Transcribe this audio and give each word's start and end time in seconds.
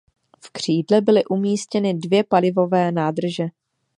V 0.43 0.49
křídle 0.49 1.01
byly 1.01 1.25
umístěny 1.25 1.93
dvě 1.93 2.23
palivové 2.23 2.91
nádrže. 2.91 3.45